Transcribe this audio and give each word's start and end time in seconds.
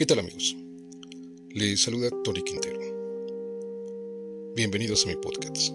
¿Qué 0.00 0.06
tal 0.06 0.18
amigos? 0.20 0.56
Les 1.50 1.82
saluda 1.82 2.08
Tori 2.24 2.42
Quintero. 2.42 2.80
Bienvenidos 4.56 5.04
a 5.04 5.08
mi 5.08 5.16
podcast. 5.16 5.74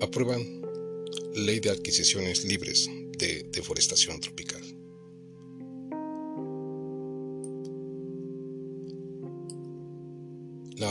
Aprueban 0.00 0.62
Ley 1.34 1.58
de 1.58 1.70
Adquisiciones 1.70 2.44
Libres 2.44 2.88
de 3.18 3.42
Deforestación 3.50 4.20
Tropical. 4.20 4.69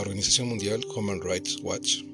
La 0.00 0.06
Organización 0.06 0.48
Mundial 0.48 0.80
Human 0.96 1.20
Rights 1.20 1.58
Watch 1.62 2.04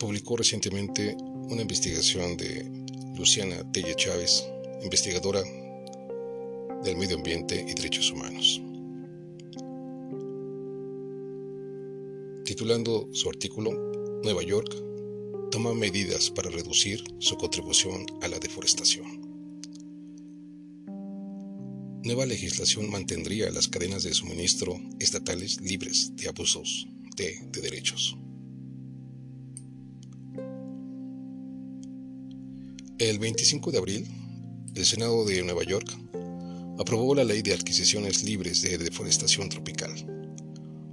publicó 0.00 0.36
recientemente 0.36 1.16
una 1.48 1.62
investigación 1.62 2.36
de 2.36 2.68
Luciana 3.16 3.62
Telle 3.70 3.94
Chávez, 3.94 4.44
investigadora 4.82 5.42
del 6.82 6.96
medio 6.96 7.18
ambiente 7.18 7.64
y 7.68 7.72
derechos 7.72 8.10
humanos. 8.10 8.60
Titulando 12.44 13.08
su 13.12 13.28
artículo 13.28 13.70
Nueva 14.24 14.42
York 14.42 14.74
toma 15.52 15.72
medidas 15.72 16.32
para 16.32 16.50
reducir 16.50 17.04
su 17.20 17.36
contribución 17.36 18.06
a 18.22 18.26
la 18.26 18.40
deforestación. 18.40 19.21
Nueva 22.04 22.26
legislación 22.26 22.90
mantendría 22.90 23.48
las 23.52 23.68
cadenas 23.68 24.02
de 24.02 24.12
suministro 24.12 24.80
estatales 24.98 25.60
libres 25.60 26.10
de 26.16 26.28
abusos 26.28 26.88
de, 27.14 27.38
derechos. 27.62 28.16
El 32.98 33.20
25 33.20 33.70
de 33.70 33.78
abril, 33.78 34.08
el 34.74 34.84
Senado 34.84 35.24
de 35.24 35.44
Nueva 35.44 35.62
York 35.62 35.96
aprobó 36.80 37.14
la 37.14 37.22
Ley 37.22 37.40
de 37.42 37.54
Adquisiciones 37.54 38.24
Libres 38.24 38.62
de 38.62 38.78
Deforestación 38.78 39.48
Tropical, 39.48 39.94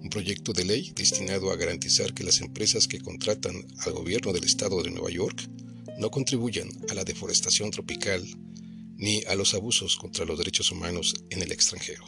un 0.03 0.09
proyecto 0.11 0.53
de 0.53 0.65
ley 0.65 0.91
destinado 0.95 1.51
a 1.51 1.55
garantizar 1.55 2.13
que 2.13 2.23
las 2.23 2.39
empresas 2.39 2.87
que 2.87 2.99
contratan 2.99 3.55
al 3.79 3.93
gobierno 3.93 4.31
del 4.31 4.43
Estado 4.43 4.83
de 4.83 4.91
Nueva 4.91 5.09
York 5.09 5.49
no 5.97 6.11
contribuyan 6.11 6.69
a 6.91 6.93
la 6.93 7.03
deforestación 7.03 7.71
tropical 7.71 8.23
ni 8.99 9.23
a 9.23 9.35
los 9.35 9.53
abusos 9.53 9.95
contra 9.95 10.25
los 10.25 10.37
derechos 10.37 10.71
humanos 10.71 11.15
en 11.29 11.41
el 11.41 11.51
extranjero. 11.53 12.03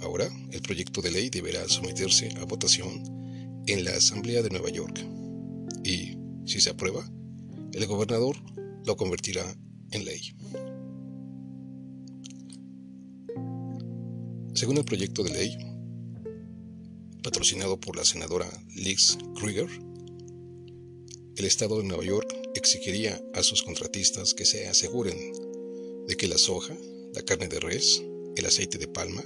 Ahora, 0.00 0.28
el 0.50 0.62
proyecto 0.62 1.02
de 1.02 1.10
ley 1.10 1.28
deberá 1.28 1.68
someterse 1.68 2.30
a 2.40 2.44
votación 2.44 3.62
en 3.66 3.84
la 3.84 3.92
Asamblea 3.92 4.42
de 4.42 4.48
Nueva 4.48 4.70
York 4.70 4.98
y, 5.84 6.16
si 6.46 6.60
se 6.60 6.70
aprueba, 6.70 7.08
el 7.72 7.86
gobernador 7.86 8.36
lo 8.86 8.96
convertirá 8.96 9.44
en 9.90 10.04
ley. 10.06 10.34
Según 14.54 14.78
el 14.78 14.84
proyecto 14.84 15.22
de 15.22 15.30
ley, 15.30 15.58
patrocinado 17.22 17.78
por 17.78 17.96
la 17.96 18.04
senadora 18.04 18.48
Liz 18.74 19.18
Krieger, 19.38 19.68
el 21.36 21.44
Estado 21.44 21.78
de 21.78 21.84
Nueva 21.84 22.04
York 22.04 22.34
exigiría 22.58 23.22
a 23.34 23.42
sus 23.42 23.62
contratistas 23.62 24.34
que 24.34 24.44
se 24.44 24.68
aseguren 24.68 25.16
de 26.06 26.16
que 26.16 26.28
la 26.28 26.38
soja, 26.38 26.76
la 27.14 27.22
carne 27.22 27.48
de 27.48 27.60
res, 27.60 28.02
el 28.36 28.46
aceite 28.46 28.78
de 28.78 28.88
palma, 28.88 29.22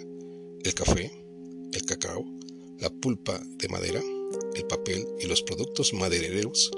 el 0.63 0.75
café, 0.75 1.11
el 1.73 1.85
cacao, 1.85 2.25
la 2.79 2.91
pulpa 2.91 3.43
de 3.59 3.69
madera, 3.69 4.03
el 4.55 4.67
papel 4.67 5.07
y 5.21 5.27
los 5.27 5.43
productos 5.43 5.93
madereros 5.93 6.71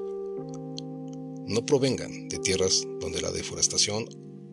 no 1.47 1.67
provengan 1.67 2.29
de 2.29 2.39
tierras 2.39 2.83
donde 3.01 3.21
la 3.21 3.31
deforestación 3.31 4.09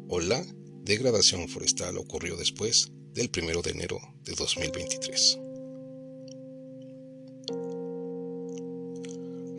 o 0.09 0.19
la 0.19 0.45
degradación 0.83 1.47
forestal 1.47 1.97
ocurrió 1.97 2.35
después 2.35 2.91
del 3.13 3.29
1 3.35 3.61
de 3.61 3.71
enero 3.71 3.99
de 4.23 4.33
2023. 4.33 5.50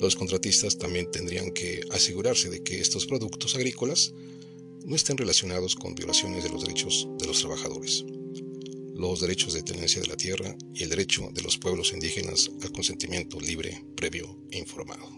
Los 0.02 0.16
contratistas 0.16 0.78
también 0.78 1.08
tendrían 1.12 1.52
que 1.52 1.80
asegurarse 1.92 2.50
de 2.50 2.64
que 2.64 2.80
estos 2.80 3.06
productos 3.06 3.54
agrícolas 3.54 4.12
no 4.84 4.96
estén 4.96 5.16
relacionados 5.16 5.76
con 5.76 5.94
violaciones 5.94 6.42
de 6.42 6.50
los 6.50 6.62
derechos 6.62 7.06
de 7.20 7.26
los 7.28 7.38
trabajadores, 7.38 8.04
los 8.96 9.20
derechos 9.20 9.54
de 9.54 9.62
tenencia 9.62 10.02
de 10.02 10.08
la 10.08 10.16
tierra 10.16 10.56
y 10.74 10.82
el 10.82 10.88
derecho 10.88 11.30
de 11.32 11.42
los 11.42 11.56
pueblos 11.56 11.92
indígenas 11.92 12.50
al 12.64 12.72
consentimiento 12.72 13.38
libre, 13.38 13.84
previo 13.94 14.36
e 14.50 14.58
informado. 14.58 15.08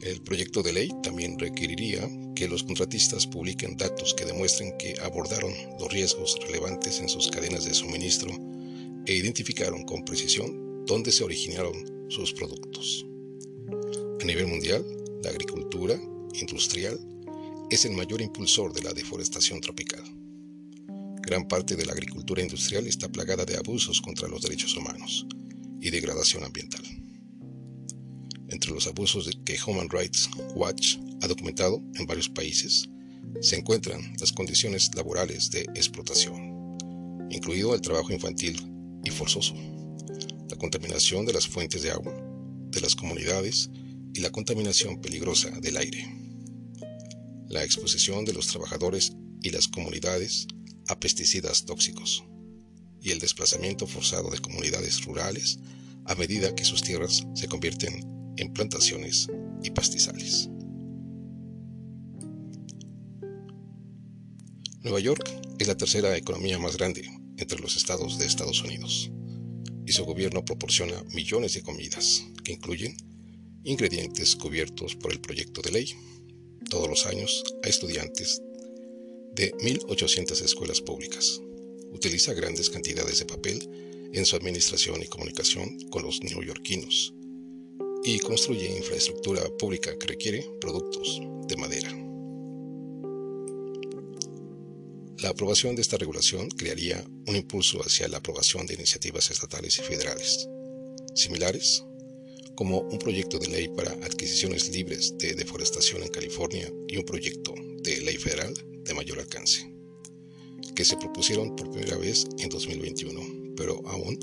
El 0.00 0.20
proyecto 0.22 0.64
de 0.64 0.72
ley 0.72 0.90
también 1.04 1.38
requeriría 1.38 2.10
que 2.34 2.48
los 2.48 2.64
contratistas 2.64 3.28
publiquen 3.28 3.76
datos 3.76 4.14
que 4.14 4.24
demuestren 4.24 4.76
que 4.78 4.98
abordaron 5.00 5.54
los 5.78 5.92
riesgos 5.92 6.36
relevantes 6.44 6.98
en 6.98 7.08
sus 7.08 7.28
cadenas 7.28 7.64
de 7.64 7.74
suministro 7.74 8.32
e 9.06 9.14
identificaron 9.14 9.84
con 9.84 10.04
precisión 10.04 10.84
dónde 10.86 11.12
se 11.12 11.22
originaron 11.22 12.08
sus 12.10 12.32
productos. 12.32 13.06
A 14.20 14.24
nivel 14.24 14.48
mundial, 14.48 14.84
la 15.22 15.30
agricultura 15.30 15.98
industrial 16.34 16.98
es 17.70 17.84
el 17.84 17.92
mayor 17.92 18.20
impulsor 18.20 18.72
de 18.72 18.82
la 18.82 18.92
deforestación 18.92 19.60
tropical. 19.60 20.02
Gran 21.22 21.46
parte 21.46 21.76
de 21.76 21.86
la 21.86 21.92
agricultura 21.92 22.42
industrial 22.42 22.88
está 22.88 23.08
plagada 23.08 23.44
de 23.44 23.56
abusos 23.56 24.00
contra 24.00 24.26
los 24.26 24.42
derechos 24.42 24.76
humanos 24.76 25.24
y 25.80 25.90
degradación 25.90 26.42
ambiental. 26.42 26.82
Entre 28.48 28.72
los 28.72 28.88
abusos 28.88 29.30
que 29.44 29.56
Human 29.64 29.88
Rights 29.88 30.28
Watch 30.54 30.96
ha 31.22 31.28
documentado 31.28 31.80
en 31.94 32.06
varios 32.06 32.28
países 32.28 32.88
se 33.40 33.56
encuentran 33.56 34.14
las 34.20 34.32
condiciones 34.32 34.90
laborales 34.96 35.50
de 35.50 35.60
explotación, 35.74 36.76
incluido 37.30 37.72
el 37.74 37.80
trabajo 37.80 38.12
infantil 38.12 38.60
y 39.04 39.10
forzoso, 39.10 39.54
la 40.48 40.56
contaminación 40.56 41.24
de 41.24 41.34
las 41.34 41.46
fuentes 41.46 41.82
de 41.82 41.92
agua, 41.92 42.14
de 42.70 42.80
las 42.80 42.96
comunidades 42.96 43.70
y 44.18 44.20
la 44.20 44.32
contaminación 44.32 45.00
peligrosa 45.00 45.48
del 45.60 45.76
aire. 45.76 46.04
La 47.46 47.62
exposición 47.62 48.24
de 48.24 48.32
los 48.32 48.48
trabajadores 48.48 49.12
y 49.42 49.50
las 49.50 49.68
comunidades 49.68 50.48
a 50.88 50.98
pesticidas 50.98 51.64
tóxicos 51.66 52.24
y 53.00 53.12
el 53.12 53.20
desplazamiento 53.20 53.86
forzado 53.86 54.28
de 54.30 54.40
comunidades 54.40 55.04
rurales 55.04 55.60
a 56.04 56.16
medida 56.16 56.52
que 56.52 56.64
sus 56.64 56.82
tierras 56.82 57.28
se 57.36 57.46
convierten 57.46 58.34
en 58.36 58.52
plantaciones 58.52 59.28
y 59.62 59.70
pastizales. 59.70 60.48
Nueva 64.82 64.98
York 64.98 65.30
es 65.60 65.68
la 65.68 65.76
tercera 65.76 66.16
economía 66.16 66.58
más 66.58 66.76
grande 66.76 67.08
entre 67.36 67.60
los 67.60 67.76
estados 67.76 68.18
de 68.18 68.26
Estados 68.26 68.64
Unidos 68.64 69.12
y 69.86 69.92
su 69.92 70.04
gobierno 70.04 70.44
proporciona 70.44 71.04
millones 71.14 71.54
de 71.54 71.62
comidas 71.62 72.24
que 72.42 72.54
incluyen 72.54 72.96
ingredientes 73.64 74.36
cubiertos 74.36 74.96
por 74.96 75.12
el 75.12 75.20
proyecto 75.20 75.62
de 75.62 75.72
ley 75.72 75.94
todos 76.68 76.88
los 76.88 77.06
años 77.06 77.44
a 77.62 77.68
estudiantes 77.68 78.42
de 79.34 79.52
1.800 79.54 80.42
escuelas 80.42 80.80
públicas. 80.80 81.40
Utiliza 81.92 82.34
grandes 82.34 82.70
cantidades 82.70 83.18
de 83.18 83.26
papel 83.26 84.10
en 84.12 84.26
su 84.26 84.36
administración 84.36 85.02
y 85.02 85.06
comunicación 85.06 85.78
con 85.90 86.02
los 86.02 86.22
neoyorquinos 86.22 87.14
y 88.04 88.18
construye 88.20 88.76
infraestructura 88.76 89.42
pública 89.58 89.96
que 89.98 90.06
requiere 90.06 90.46
productos 90.60 91.20
de 91.46 91.56
madera. 91.56 91.90
La 95.18 95.30
aprobación 95.30 95.74
de 95.74 95.82
esta 95.82 95.96
regulación 95.96 96.48
crearía 96.48 97.04
un 97.26 97.34
impulso 97.34 97.80
hacia 97.80 98.08
la 98.08 98.18
aprobación 98.18 98.66
de 98.66 98.74
iniciativas 98.74 99.30
estatales 99.30 99.78
y 99.78 99.82
federales 99.82 100.48
similares 101.14 101.84
como 102.58 102.80
un 102.80 102.98
proyecto 102.98 103.38
de 103.38 103.46
ley 103.46 103.68
para 103.68 103.92
adquisiciones 104.04 104.68
libres 104.70 105.16
de 105.16 105.32
deforestación 105.34 106.02
en 106.02 106.08
California 106.08 106.68
y 106.88 106.96
un 106.96 107.04
proyecto 107.04 107.54
de 107.84 108.00
ley 108.00 108.16
federal 108.16 108.52
de 108.82 108.94
mayor 108.94 109.20
alcance, 109.20 109.72
que 110.74 110.84
se 110.84 110.96
propusieron 110.96 111.54
por 111.54 111.70
primera 111.70 111.96
vez 111.96 112.26
en 112.40 112.48
2021, 112.48 113.54
pero 113.56 113.80
aún 113.86 114.18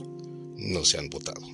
no 0.57 0.83
se 0.83 0.97
han 0.97 1.09
votado. 1.09 1.47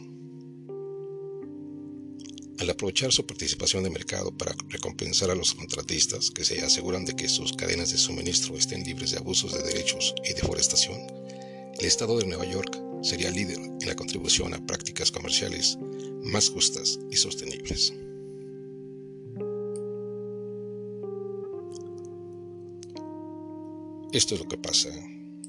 Al 2.58 2.68
aprovechar 2.72 3.12
su 3.12 3.28
participación 3.28 3.84
de 3.84 3.92
mercado 3.92 4.36
para 4.36 4.56
recompensar 4.70 5.30
a 5.30 5.36
los 5.36 5.54
contratistas 5.54 6.32
que 6.32 6.44
se 6.44 6.62
aseguran 6.62 7.06
de 7.06 7.16
que 7.16 7.30
sus 7.30 7.54
cadenas 7.54 7.92
de 7.92 8.00
suministro 8.00 8.58
estén 8.58 8.84
libres 8.84 9.12
de 9.12 9.20
abusos 9.20 9.54
de 9.54 9.62
derechos 9.62 10.16
y 10.28 10.34
deforestación, 10.34 11.00
el 11.78 11.86
Estado 11.86 12.18
de 12.18 12.26
Nueva 12.26 12.46
York 12.46 12.91
sería 13.02 13.32
líder 13.32 13.58
en 13.60 13.88
la 13.88 13.96
contribución 13.96 14.54
a 14.54 14.66
prácticas 14.66 15.12
comerciales 15.12 15.78
más 16.24 16.50
justas 16.50 17.00
y 17.10 17.16
sostenibles. 17.16 17.94
Esto 24.14 24.36
es 24.36 24.42
lo 24.42 24.48
que 24.48 24.58
pasa 24.58 24.90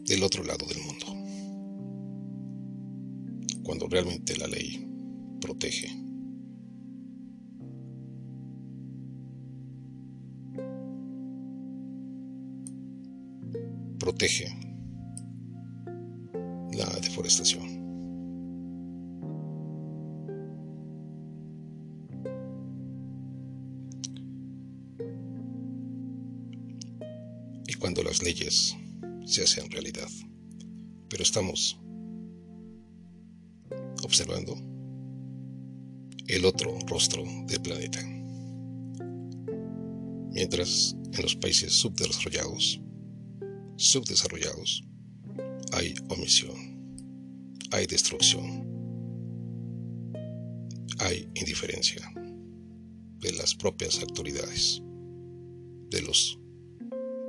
del 0.07 0.23
otro 0.23 0.45
lado 0.45 0.67
del 0.67 0.83
mundo. 0.83 1.23
cuando 3.63 3.87
realmente 3.89 4.37
la 4.37 4.49
ley 4.49 4.87
protege. 5.41 5.89
Protege 13.99 14.72
Y 27.67 27.75
cuando 27.75 28.03
las 28.03 28.23
leyes 28.23 28.77
se 29.25 29.43
hacen 29.43 29.71
realidad. 29.71 30.09
Pero 31.09 31.23
estamos 31.23 31.79
observando 34.03 34.57
el 36.27 36.45
otro 36.45 36.79
rostro 36.87 37.25
del 37.47 37.61
planeta. 37.61 38.01
Mientras 40.33 40.97
en 41.13 41.23
los 41.23 41.37
países 41.37 41.73
subdesarrollados, 41.75 42.81
subdesarrollados, 43.77 44.83
hay 45.73 45.95
omisión, 46.09 46.72
hay 47.73 47.87
destrucción, 47.87 48.45
hay 50.99 51.27
indiferencia 51.35 52.03
de 53.21 53.33
las 53.33 53.55
propias 53.55 53.99
autoridades, 54.03 54.83
de 55.89 56.03
los 56.03 56.39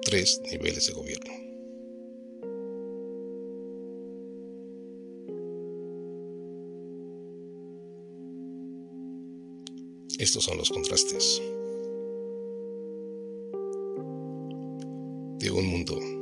tres 0.02 0.42
niveles 0.52 0.88
de 0.88 0.94
gobierno. 0.94 1.34
Estos 10.20 10.44
son 10.44 10.58
los 10.58 10.70
contrastes 10.70 11.42
de 15.40 15.52
un 15.52 15.66
mundo 15.68 16.13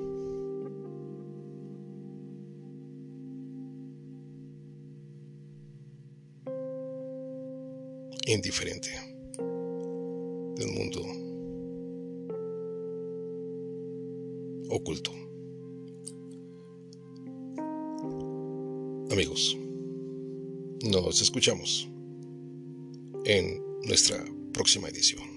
indiferente, 8.25 8.89
de 9.37 10.65
un 10.65 10.73
mundo 10.75 11.01
oculto. 14.69 15.11
Amigos, 19.11 19.57
nos 20.83 21.21
escuchamos 21.21 21.89
en 23.25 23.61
nuestra 23.83 24.23
próxima 24.53 24.87
edición. 24.87 25.30